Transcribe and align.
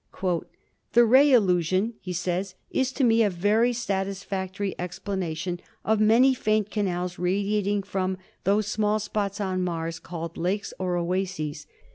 "The 0.93 1.05
ray 1.05 1.31
illusion," 1.31 1.93
he 2.01 2.11
says, 2.11 2.55
"is 2.71 2.91
to 2.93 3.03
me 3.03 3.21
a 3.21 3.29
very 3.29 3.71
satisfactory 3.71 4.73
explanation 4.79 5.59
of 5.85 5.99
many 5.99 6.33
faint 6.33 6.71
canals 6.71 7.19
radiating 7.19 7.83
from 7.83 8.17
those 8.43 8.65
small 8.65 8.97
spots 8.97 9.39
on 9.39 9.61
Mars 9.61 9.99
called 9.99 10.37
'lakes' 10.37 10.73
or 10.79 10.97
'oases.' 10.97 11.67